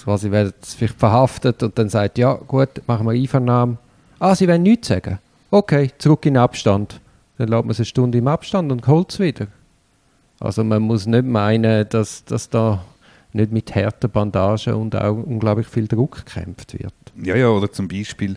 werden 0.04 0.52
sie 0.61 0.76
vielleicht 0.76 0.99
verhaftet 0.99 1.62
und 1.62 1.78
dann 1.78 1.88
sagt, 1.88 2.18
ja 2.18 2.35
gut, 2.35 2.68
machen 2.87 3.06
wir 3.06 3.12
Einvernahmen. 3.12 3.78
Ah, 4.18 4.35
sie 4.35 4.46
wollen 4.46 4.62
nichts 4.62 4.88
sagen. 4.88 5.18
Okay, 5.50 5.90
zurück 5.99 6.26
in 6.26 6.37
Abstand. 6.37 7.00
Dann 7.38 7.49
lässt 7.49 7.64
man 7.64 7.70
es 7.70 7.78
eine 7.78 7.87
Stunde 7.87 8.18
im 8.18 8.28
Abstand 8.28 8.70
und 8.70 8.87
holt 8.87 9.11
es 9.11 9.18
wieder. 9.18 9.49
Also 10.38 10.62
man 10.64 10.82
muss 10.82 11.06
nicht 11.06 11.25
meinen, 11.25 11.88
dass, 11.88 12.25
dass 12.25 12.49
da 12.49 12.85
nicht 13.32 13.52
mit 13.52 13.75
harten 13.75 14.11
Bandagen 14.11 14.75
und 14.75 14.94
auch 14.94 15.16
unglaublich 15.16 15.66
viel 15.66 15.88
Druck 15.88 16.25
gekämpft 16.25 16.75
wird. 16.78 16.94
Ja, 17.23 17.37
ja, 17.37 17.49
oder 17.49 17.73
zum 17.73 17.88
Beispiel 17.88 18.37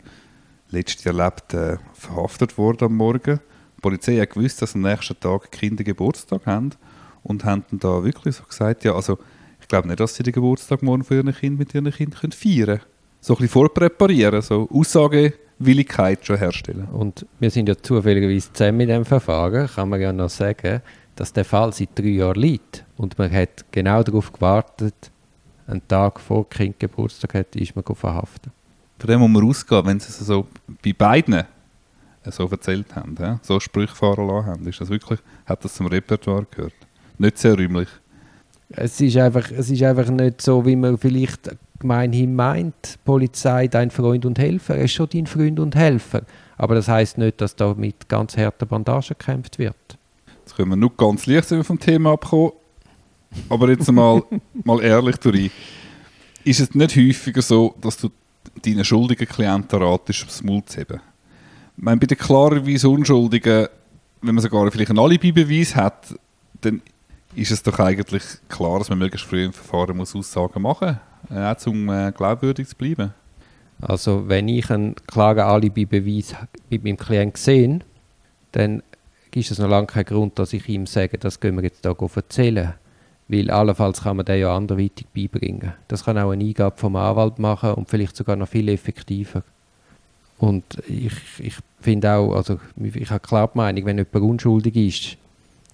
letztes 0.69 1.03
Jahr 1.03 1.17
erlebt, 1.17 1.53
äh, 1.53 1.77
verhaftet 1.93 2.57
wurde 2.57 2.86
am 2.86 2.95
Morgen. 2.95 3.39
Die 3.77 3.81
Polizei 3.81 4.17
hat 4.17 4.31
gewusst, 4.31 4.62
dass 4.62 4.75
am 4.75 4.81
nächsten 4.81 5.19
Tag 5.19 5.51
Kinder 5.51 5.83
Geburtstag 5.83 6.45
haben 6.45 6.71
und 7.23 7.43
haben 7.45 7.63
da 7.71 8.03
wirklich 8.03 8.35
so 8.35 8.43
gesagt, 8.43 8.83
ja, 8.83 8.95
also 8.95 9.17
ich 9.61 9.67
glaube 9.67 9.88
nicht, 9.88 9.99
dass 9.99 10.15
sie 10.15 10.23
den 10.23 10.33
Geburtstag 10.33 10.81
morgen 10.81 11.03
für 11.03 11.15
ihren 11.15 11.33
Kind 11.33 11.59
mit 11.59 11.73
ihren 11.73 11.91
Kindern 11.91 12.31
feiern 12.31 12.65
können. 12.65 12.81
So 13.21 13.33
ein 13.33 13.38
bisschen 13.38 13.49
vorpräparieren, 13.49 14.41
so 14.41 14.67
Aussagewilligkeit 14.71 16.25
schon 16.25 16.38
herstellen. 16.38 16.88
Und 16.91 17.25
wir 17.39 17.51
sind 17.51 17.67
ja 17.67 17.75
zufälligerweise 17.77 18.51
zusammen 18.53 18.81
in 18.81 18.88
diesem 18.88 19.05
Verfahren, 19.05 19.67
kann 19.67 19.89
man 19.89 19.99
ja 19.99 20.13
noch 20.13 20.29
sagen 20.29 20.81
dass 21.19 21.33
der 21.33 21.43
Fall 21.43 21.73
seit 21.73 21.89
drei 21.99 22.07
Jahren 22.07 22.39
liegt 22.39 22.85
und 22.95 23.17
man 23.17 23.29
hat 23.29 23.65
genau 23.71 24.03
darauf 24.03 24.31
gewartet, 24.31 25.11
einen 25.67 25.85
Tag 25.85 26.17
vor 26.17 26.47
Kind 26.49 26.79
Geburtstag 26.79 27.33
hat, 27.33 27.57
ist 27.57 27.75
man 27.75 27.83
verhaftet. 27.83 28.53
Von 28.97 29.09
dem 29.09 29.19
muss 29.19 29.29
man 29.29 29.49
ausgehen, 29.49 29.85
wenn 29.85 29.99
sie 29.99 30.07
es 30.07 30.19
so 30.19 30.47
bei 30.81 30.93
beiden 30.93 31.43
so 32.23 32.47
erzählt 32.47 32.95
haben, 32.95 33.39
so 33.41 33.59
Sprüche 33.59 33.93
fahren 33.95 34.27
lassen 34.27 34.45
haben, 34.47 34.67
ist 34.67 34.79
das 34.79 34.89
wirklich, 34.89 35.19
hat 35.45 35.63
das 35.65 35.73
zum 35.73 35.88
Repertoire 35.88 36.45
gehört. 36.49 36.73
Nicht 37.19 37.38
sehr 37.38 37.55
räumlich. 37.55 37.89
Es 38.69 38.99
ist 39.01 39.17
einfach, 39.17 39.51
es 39.51 39.69
ist 39.69 39.83
einfach 39.83 40.09
nicht 40.09 40.41
so, 40.41 40.65
wie 40.65 40.75
man 40.75 40.97
vielleicht 40.97 41.49
gemeinhin 41.79 42.35
meint, 42.35 42.97
Polizei 43.05 43.67
dein 43.67 43.91
Freund 43.91 44.25
und 44.25 44.38
Helfer. 44.39 44.75
Er 44.75 44.85
ist 44.85 44.93
schon 44.93 45.09
dein 45.11 45.27
Freund 45.27 45.59
und 45.59 45.75
Helfer. 45.75 46.23
Aber 46.57 46.75
das 46.75 46.88
heißt 46.88 47.17
nicht, 47.17 47.41
dass 47.41 47.55
da 47.55 47.73
mit 47.73 48.09
ganz 48.09 48.38
harten 48.38 48.67
Bandagen 48.67 49.09
gekämpft 49.09 49.59
wird. 49.59 49.75
Jetzt 50.39 50.55
können 50.55 50.69
wir 50.69 50.75
nur 50.75 50.95
ganz 50.95 51.25
leicht 51.25 51.47
vom 51.65 51.79
Thema 51.79 52.13
abkommen. 52.13 52.51
Aber 53.49 53.69
jetzt 53.69 53.91
mal, 53.91 54.23
mal 54.63 54.81
ehrlich 54.81 55.17
durch. 55.17 55.51
Ist 56.43 56.59
es 56.59 56.73
nicht 56.73 56.95
häufiger 56.95 57.41
so, 57.41 57.75
dass 57.81 57.97
du 57.97 58.09
deinen 58.63 58.83
schuldigen 58.83 59.27
Klienten 59.27 59.81
ratest, 59.81 60.23
aufs 60.23 60.43
Maul 60.43 60.63
zu 60.65 60.79
heben? 60.79 60.99
Ich 61.77 61.83
meine, 61.83 61.99
bei 61.99 62.07
den 62.07 62.17
klarerweise 62.17 62.89
Unschuldigen, 62.89 63.67
wenn 64.21 64.35
man 64.35 64.41
sogar 64.41 64.69
vielleicht 64.71 64.89
einen 64.89 64.99
Alibi-Beweis 64.99 65.75
hat, 65.75 66.13
dann 66.61 66.81
ist 67.36 67.51
es 67.51 67.63
doch 67.63 67.79
eigentlich 67.79 68.24
klar, 68.48 68.79
dass 68.79 68.89
man 68.89 69.00
möglichst 69.00 69.27
früh 69.27 69.45
im 69.45 69.53
Verfahren 69.53 69.98
muss 69.98 70.15
Aussagen 70.15 70.62
machen 70.62 71.00
muss, 71.29 71.65
äh, 71.65 71.69
um 71.69 71.89
äh, 71.89 72.12
glaubwürdig 72.12 72.67
zu 72.67 72.75
bleiben. 72.75 73.13
Also 73.81 74.27
wenn 74.27 74.48
ich 74.48 74.69
einen 74.69 74.95
klaren 75.07 75.39
Alibi-Beweis 75.39 76.36
mit 76.69 76.83
meinem 76.83 76.98
Klienten 76.98 77.41
sehe, 77.41 77.79
dann 78.51 78.83
ist 79.33 79.51
es 79.51 79.59
noch 79.59 79.69
lange 79.69 79.88
kein 79.88 80.05
Grund, 80.05 80.38
dass 80.39 80.53
ich 80.53 80.67
ihm 80.67 80.86
sage, 80.86 81.17
das 81.17 81.39
können 81.39 81.57
wir 81.57 81.63
jetzt 81.63 81.83
hier 81.83 81.95
erzählen. 82.15 82.74
Weil 83.27 83.51
allenfalls 83.51 84.01
kann 84.01 84.17
man 84.17 84.25
den 84.25 84.39
ja 84.39 84.55
anderweitig 84.55 85.05
beibringen. 85.13 85.74
Das 85.88 86.03
kann 86.03 86.17
auch 86.17 86.31
eine 86.31 86.43
Eingabe 86.43 86.77
vom 86.77 86.95
Anwalt 86.95 87.38
machen 87.38 87.74
und 87.74 87.88
vielleicht 87.88 88.15
sogar 88.15 88.36
noch 88.36 88.48
viel 88.48 88.67
effektiver. 88.69 89.43
Und 90.39 90.63
ich, 90.88 91.13
ich 91.38 91.55
finde 91.79 92.12
auch, 92.12 92.33
also 92.33 92.59
ich 92.81 93.12
habe 93.12 93.19
klar 93.19 93.50
die 93.53 93.57
Meinung, 93.57 93.86
wenn 93.86 93.98
jemand 94.00 94.15
unschuldig 94.15 94.75
ist, 94.75 95.17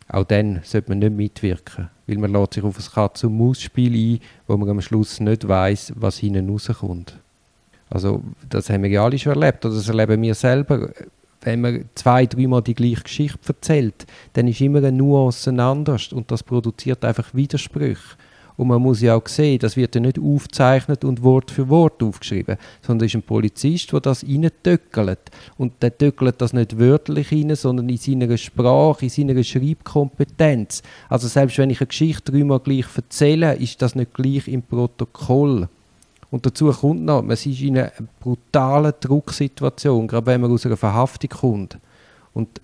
auch 0.08 0.24
dann 0.24 0.62
sollte 0.64 0.90
man 0.90 1.00
nicht 1.00 1.14
mitwirken. 1.14 1.90
Weil 2.08 2.18
man 2.18 2.32
lässt 2.32 2.54
sich 2.54 2.64
auf 2.64 2.78
ein 2.78 2.94
Katz- 2.94 3.24
und 3.24 3.38
Maus-Spiel 3.38 4.16
ein, 4.16 4.20
wo 4.48 4.58
man 4.58 4.70
am 4.70 4.82
Schluss 4.82 5.20
nicht 5.20 5.48
weiß, 5.48 5.94
was 5.96 6.20
hinten 6.20 6.50
rauskommt. 6.50 7.18
Also 7.90 8.24
das 8.50 8.70
haben 8.70 8.84
wir 8.84 8.90
ja 8.90 9.04
alle 9.04 9.18
schon 9.18 9.34
erlebt, 9.34 9.66
oder 9.66 9.76
das 9.76 9.88
erleben 9.88 10.22
wir 10.22 10.36
selber 10.36 10.90
wenn 11.46 11.62
man 11.62 11.86
zwei, 11.94 12.26
dreimal 12.26 12.62
die 12.62 12.74
gleiche 12.74 13.04
Geschichte 13.04 13.40
erzählt, 13.48 14.06
dann 14.34 14.48
ist 14.48 14.62
immer 14.62 14.80
eine 14.80 14.92
Nuance 14.92 15.52
anders 15.52 16.12
und 16.12 16.32
das 16.32 16.44
produziert 16.44 17.06
einfach 17.06 17.34
Widersprüche. 17.34 18.18
Und 18.58 18.68
man 18.68 18.82
muss 18.82 19.02
ja 19.02 19.16
auch 19.16 19.28
sehen, 19.28 19.60
das 19.60 19.76
wird 19.76 19.96
ja 19.96 20.02
nicht 20.02 20.18
aufgezeichnet 20.18 21.04
und 21.04 21.24
Wort 21.24 21.52
für 21.52 21.68
Wort 21.70 22.02
aufgeschrieben, 22.02 22.58
sondern 22.82 23.06
es 23.06 23.12
ist 23.12 23.20
ein 23.20 23.24
Polizist, 23.24 23.92
der 23.92 24.00
das 24.00 24.24
reintöckelt. 24.24 25.20
Und 25.58 25.74
der 25.82 25.98
töckelt 25.98 26.42
das 26.42 26.54
nicht 26.54 26.80
wörtlich 26.80 27.32
rein, 27.32 27.56
sondern 27.56 27.90
in 27.90 27.98
seiner 27.98 28.38
Sprache, 28.38 29.06
in 29.06 29.10
seiner 29.10 29.44
Schreibkompetenz. 29.44 30.84
Also 31.10 31.28
selbst 31.28 31.58
wenn 31.58 31.70
ich 31.70 31.82
eine 31.82 31.88
Geschichte 31.88 32.32
dreimal 32.32 32.60
gleich 32.60 32.86
erzähle, 32.96 33.56
ist 33.56 33.82
das 33.82 33.96
nicht 33.96 34.14
gleich 34.14 34.48
im 34.48 34.62
Protokoll. 34.62 35.68
Und 36.32 36.46
dazu 36.46 36.72
kommt 36.72 37.04
noch, 37.04 37.22
man 37.22 37.32
ist 37.32 37.46
in 37.46 37.78
einer 37.78 37.92
brutalen 38.20 38.94
Drucksituation, 39.00 40.08
gerade 40.08 40.26
wenn 40.26 40.42
man 40.42 40.52
aus 40.52 40.66
einer 40.66 40.78
Verhaftung 40.78 41.30
kommt. 41.30 41.78
Und 42.34 42.62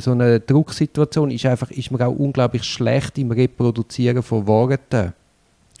so 0.00 0.12
eine 0.12 0.40
Drucksituation 0.40 1.30
ist 1.30 1.46
einfach, 1.46 1.70
ist 1.70 1.90
man 1.90 2.00
auch 2.02 2.16
unglaublich 2.16 2.64
schlecht 2.64 3.18
im 3.18 3.30
Reproduzieren 3.30 4.22
von 4.22 4.46
Worten. 4.46 5.12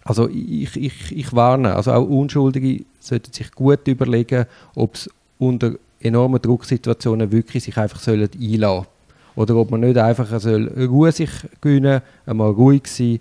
Also 0.04 0.28
ich, 0.28 0.76
ich, 0.76 1.16
ich 1.16 1.32
warne, 1.34 1.74
also 1.74 1.92
auch 1.92 2.06
Unschuldige 2.06 2.84
sollten 3.00 3.32
sich 3.32 3.50
gut 3.52 3.88
überlegen, 3.88 4.44
ob 4.74 4.94
es 4.94 5.10
unter 5.38 5.72
enormen 6.00 6.40
Drucksituationen 6.40 7.32
wirklich 7.32 7.64
sich 7.64 7.76
einfach 7.78 7.98
sollen 7.98 8.28
einlassen 8.38 8.86
Oder 9.34 9.56
ob 9.56 9.70
man 9.70 9.80
nicht 9.80 9.96
einfach 9.96 10.38
soll 10.38 10.68
Ruhe 10.68 11.10
sich 11.10 11.30
gönnen, 11.62 12.02
einmal 12.26 12.50
ruhig 12.50 12.86
sein, 12.86 13.20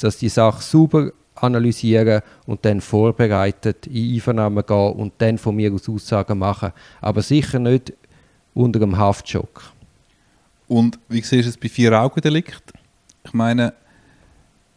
dass 0.00 0.18
die 0.18 0.28
Sache 0.28 0.62
sauber 0.62 1.12
analysieren 1.36 2.22
und 2.46 2.64
dann 2.64 2.80
vorbereitet 2.80 3.86
in 3.86 4.14
Einvernahmen 4.14 4.64
gehen 4.66 4.92
und 4.92 5.12
dann 5.18 5.38
von 5.38 5.54
mir 5.54 5.72
aus 5.72 5.88
Aussagen 5.88 6.38
machen. 6.38 6.72
Aber 7.00 7.22
sicher 7.22 7.58
nicht 7.58 7.92
unter 8.54 8.82
einem 8.82 8.96
Haftschock. 8.96 9.62
Und 10.66 10.98
wie 11.08 11.20
siehst 11.20 11.44
du 11.44 11.50
es 11.50 11.56
bei 11.56 11.68
Vier-Augen-Delikt? 11.68 12.72
Ich 13.24 13.32
meine, 13.32 13.74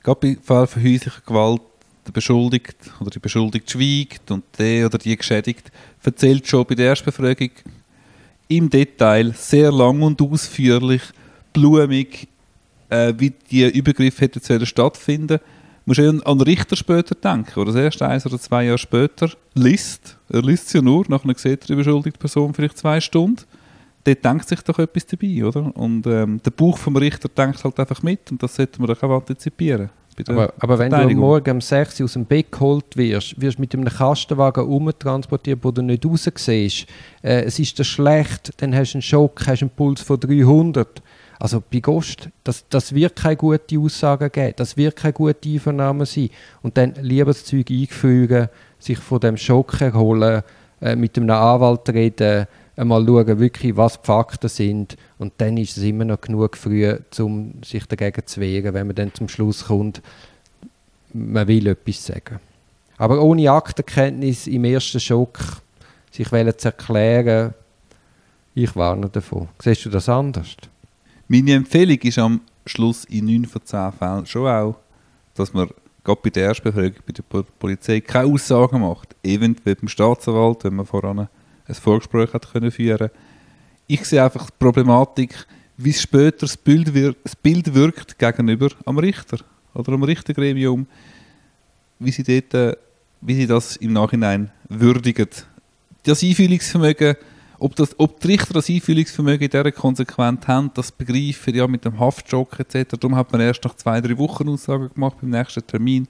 gerade 0.10 0.36
bei 0.36 0.42
Fall 0.42 0.68
von 0.68 0.84
häuslicher 0.84 1.22
Gewalt, 1.26 1.62
der 2.08 2.12
Beschuldigte 2.12 2.90
oder 3.00 3.12
die 3.12 3.20
Beschuldigte 3.20 3.72
schweigt 3.72 4.32
und 4.32 4.44
der 4.58 4.88
oder 4.88 4.98
die 4.98 5.16
geschädigt 5.16 5.72
erzählt 6.04 6.48
schon 6.48 6.66
bei 6.66 6.76
der 6.76 6.88
Erstbefragung 6.88 7.52
im 8.48 8.70
Detail, 8.70 9.34
sehr 9.38 9.72
lang 9.72 10.02
und 10.02 10.20
ausführlich, 10.22 11.04
blumig, 11.54 12.28
äh, 12.90 13.14
wie 13.18 13.32
die 13.52 13.66
Übergriffe 13.66 14.22
hätten 14.22 14.66
stattfinden 14.66 15.28
sollen 15.28 15.42
musst 15.86 16.00
du 16.00 16.26
an 16.26 16.38
den 16.38 16.42
Richter 16.42 16.76
später 16.76 17.16
denken, 17.16 17.60
oder 17.60 17.72
das 17.72 17.82
erst 17.82 18.02
eins 18.02 18.26
oder 18.26 18.40
zwei 18.40 18.66
Jahre 18.66 18.78
später 18.78 19.32
liest. 19.56 20.18
Er 20.30 20.42
liest 20.42 20.68
es 20.68 20.74
ja 20.74 20.82
nur, 20.82 21.06
nachher 21.08 21.34
sieht 21.36 21.62
er 21.62 21.68
die 21.68 21.76
beschuldigte 21.76 22.20
Person 22.20 22.54
vielleicht 22.54 22.78
zwei 22.78 23.02
Stunden. 23.02 23.44
Dort 24.10 24.26
denkt 24.26 24.50
sich 24.50 24.62
doch 24.62 24.80
etwas 24.80 25.06
dabei, 25.06 25.44
oder? 25.46 25.76
Und 25.76 26.08
ähm, 26.08 26.42
der 26.44 26.52
Buch 26.52 26.78
vom 26.78 26.96
Richter 26.96 27.30
denkt 27.30 27.64
halt 27.64 27.80
einfach 27.80 28.02
mit 28.02 28.32
und 28.32 28.42
das 28.42 28.56
sollte 28.56 28.82
man 28.82 28.88
doch 28.88 29.04
auch 29.04 29.18
antizipieren. 29.20 29.90
Aber, 30.28 30.54
aber 30.60 30.80
wenn 30.80 30.92
du 30.92 31.16
Morgen 31.16 31.52
um 31.52 31.62
6 31.62 32.02
Uhr 32.02 32.06
aus 32.06 32.14
dem 32.14 32.26
Bett 32.26 32.52
geholt 32.52 32.98
wirst, 32.98 33.40
wirst 33.40 33.58
du 33.58 33.62
mit 33.62 33.74
einem 33.74 33.86
Kastenwagen 33.86 34.66
umtransportiert, 34.66 35.60
wo 35.62 35.72
du 35.72 35.82
nicht 35.82 36.06
raus 36.06 36.30
siehst. 36.36 36.88
Äh, 37.22 37.44
es 37.44 37.58
ist 37.60 37.80
dir 37.80 37.86
schlecht, 37.86 38.52
dann 38.58 38.76
hast 38.76 38.94
du 38.94 38.98
einen 38.98 39.02
Schock, 39.02 39.48
hast 39.48 39.62
einen 39.62 39.70
Puls 39.70 40.02
von 40.02 40.20
300 40.20 41.02
also 41.42 41.64
bei 41.72 41.80
Ghost, 41.80 42.28
das, 42.44 42.66
das 42.68 42.94
wird 42.94 43.16
keine 43.16 43.38
gute 43.38 43.80
Aussage 43.80 44.30
geben, 44.30 44.56
das 44.58 44.76
wird 44.76 44.98
keine 44.98 45.14
gute 45.14 45.48
Einvernahme 45.48 46.06
sein. 46.06 46.32
Und 46.62 46.76
dann 46.76 46.96
lieber 47.00 47.32
das 47.32 47.46
Zeug 47.46 47.72
einfügen, 47.72 48.50
sich 48.78 48.98
von 48.98 49.22
dem 49.22 49.38
Schock 49.38 49.80
erholen, 49.80 50.44
äh, 50.82 50.98
mit 50.98 51.18
einem 51.18 51.30
Anwalt 51.30 51.88
reden, 51.90 52.46
einmal 52.80 53.06
schauen, 53.06 53.40
wirklich, 53.40 53.76
was 53.76 54.02
die 54.02 54.06
Fakten 54.06 54.50
sind. 54.50 54.98
Und 55.18 55.34
dann 55.38 55.58
ist 55.58 55.78
es 55.78 55.84
immer 55.84 56.06
noch 56.06 56.22
genug 56.22 56.56
früh, 56.56 56.96
um 57.20 57.62
sich 57.64 57.86
dagegen 57.86 58.26
zu 58.26 58.40
wehren, 58.40 58.74
wenn 58.74 58.88
man 58.88 58.96
dann 58.96 59.14
zum 59.14 59.28
Schluss 59.28 59.66
kommt, 59.66 60.02
man 61.14 61.48
will 61.48 61.68
etwas 61.68 62.06
sagen. 62.06 62.40
Aber 62.98 63.22
ohne 63.22 63.52
Aktenkenntnis 63.52 64.48
im 64.48 64.64
ersten 64.66 65.00
Schock 65.00 65.40
sich 66.12 66.28
zu 66.28 66.36
erklären, 66.36 67.54
ich 68.56 68.76
warne 68.76 69.10
davon. 69.10 69.48
Siehst 69.62 69.86
du 69.86 69.90
das 69.90 70.10
anders? 70.10 70.56
Meine 71.28 71.54
Empfehlung 71.54 71.98
ist 72.00 72.18
am 72.18 72.42
Schluss 72.66 73.06
in 73.06 73.26
9 73.26 73.46
von 73.46 73.64
10 73.64 73.92
Fällen 73.94 74.26
schon 74.26 74.48
auch, 74.48 74.76
dass 75.36 75.54
man 75.54 75.70
gerade 76.04 76.20
bei 76.24 76.30
der 76.30 76.44
Erstbefragung 76.46 76.96
bei 77.06 77.14
der 77.14 77.44
Polizei 77.60 78.02
keine 78.02 78.34
Aussagen 78.34 78.82
macht. 78.82 79.16
Eventuell 79.24 79.76
beim 79.76 79.88
Staatsanwalt, 79.88 80.64
wenn 80.64 80.76
man 80.76 80.86
voran 80.86 81.30
ein 81.70 81.76
Vorgespräch 81.76 82.34
hat 82.34 82.52
können 82.52 82.72
führen 82.72 83.10
Ich 83.88 84.04
sehe 84.06 84.24
einfach 84.24 84.50
die 84.50 84.56
Problematik, 84.60 85.48
wie 85.78 85.94
später 85.94 86.40
das 86.40 86.58
Bild, 86.58 86.94
wir 86.94 87.16
das 87.24 87.36
Bild 87.36 87.74
wirkt 87.74 88.18
gegenüber 88.18 88.70
am 88.86 88.98
Richter 88.98 89.38
oder 89.74 89.94
am 89.94 90.04
Richtergremium, 90.04 90.88
wie 92.00 92.12
sie, 92.12 92.24
dort, 92.24 92.54
äh, 92.54 92.76
wie 93.22 93.36
sie 93.36 93.48
das 93.48 93.78
im 93.78 93.94
Nachhinein 93.94 94.52
würdigen. 94.68 95.30
Das 96.04 96.24
Einfühlungsvermögen 96.24 97.16
ob, 97.60 97.76
das, 97.76 97.98
ob 98.00 98.20
die 98.22 98.28
Richter 98.28 98.54
das 98.54 98.70
Einfühlungsvermögen 98.70 99.46
in 99.46 99.50
dieser 99.50 99.72
Konsequenz 99.72 100.48
haben, 100.48 100.72
das 100.74 100.92
begreifen, 100.92 101.54
ja, 101.54 101.68
mit 101.68 101.84
dem 101.84 102.00
Haftschock 102.00 102.60
etc. 102.60 102.96
Darum 102.98 103.16
hat 103.18 103.32
man 103.32 103.42
erst 103.42 103.64
nach 103.66 103.76
zwei, 103.76 104.00
drei 104.00 104.18
Wochen 104.18 104.48
Aussagen 104.48 104.90
gemacht 104.94 105.18
beim 105.22 105.30
nächsten 105.30 105.66
Termin. 105.68 106.08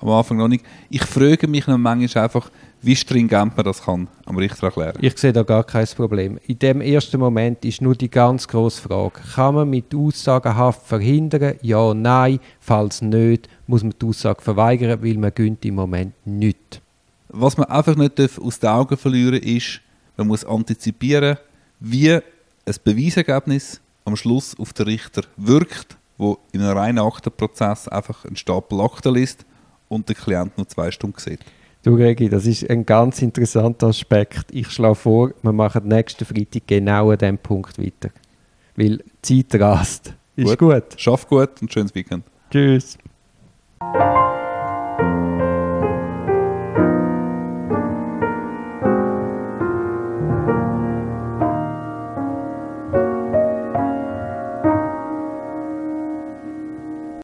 Am 0.00 0.08
Anfang 0.08 0.38
noch 0.38 0.48
nicht. 0.48 0.64
Ich 0.88 1.04
frage 1.04 1.46
mich 1.46 1.66
noch 1.66 1.76
manchmal 1.76 2.24
einfach, 2.24 2.50
wie 2.80 2.96
stringent 2.96 3.54
man 3.56 3.64
das 3.66 3.82
kann 3.82 4.08
am 4.24 4.38
Richter 4.38 4.68
erklären. 4.68 4.96
Ich 5.00 5.18
sehe 5.18 5.32
da 5.32 5.42
gar 5.42 5.64
kein 5.64 5.86
Problem. 5.86 6.38
In 6.46 6.58
dem 6.58 6.80
ersten 6.80 7.20
Moment 7.20 7.64
ist 7.64 7.82
nur 7.82 7.94
die 7.94 8.10
ganz 8.10 8.48
große 8.48 8.80
Frage: 8.80 9.20
Kann 9.34 9.54
man 9.54 9.68
mit 9.68 9.94
Aussagenhaft 9.94 10.86
verhindern? 10.86 11.56
Ja, 11.60 11.92
nein. 11.92 12.40
Falls 12.60 13.02
nicht, 13.02 13.48
muss 13.66 13.82
man 13.82 13.94
die 14.00 14.06
Aussage 14.06 14.40
verweigern, 14.40 15.02
weil 15.02 15.18
man 15.18 15.34
gönnt 15.34 15.64
im 15.66 15.74
Moment 15.74 16.14
nichts. 16.24 16.80
Was 17.28 17.58
man 17.58 17.68
einfach 17.68 17.94
nicht 17.94 18.18
aus 18.40 18.58
den 18.58 18.70
Augen 18.70 18.96
verlieren 18.96 19.42
ist, 19.42 19.80
man 20.16 20.26
muss 20.26 20.44
antizipieren, 20.44 21.36
wie 21.78 22.12
ein 22.12 22.22
Beweisergebnis 22.82 23.80
am 24.04 24.16
Schluss 24.16 24.58
auf 24.58 24.72
den 24.72 24.86
Richter 24.86 25.22
wirkt, 25.36 25.96
wo 26.18 26.38
in 26.52 26.62
einem 26.62 26.76
reinen 26.76 26.98
Aktenprozess 26.98 27.86
einfach 27.86 28.24
einen 28.24 28.36
Stapel 28.36 28.80
Akten 28.80 29.14
liest 29.14 29.44
und 29.90 30.08
der 30.08 30.16
Klient 30.16 30.56
nur 30.56 30.66
zwei 30.68 30.90
Stunden 30.90 31.18
sieht. 31.18 31.40
Du 31.82 31.94
Regi, 31.94 32.28
das 32.28 32.46
ist 32.46 32.68
ein 32.68 32.86
ganz 32.86 33.22
interessanter 33.22 33.88
Aspekt. 33.88 34.46
Ich 34.52 34.70
schlage 34.70 34.94
vor, 34.94 35.32
wir 35.42 35.52
machen 35.52 35.88
nächsten 35.88 36.24
Freitag 36.24 36.66
genau 36.66 37.10
an 37.10 37.18
diesem 37.18 37.38
Punkt 37.38 37.78
weiter. 37.78 38.10
Weil 38.76 39.02
Zeit 39.22 39.54
rast. 39.60 40.14
Ist 40.36 40.58
gut. 40.58 40.58
gut. 40.58 40.84
Schaff 40.96 41.26
gut 41.26 41.60
und 41.60 41.72
schönes 41.72 41.94
Weekend. 41.94 42.24
Tschüss. 42.50 42.98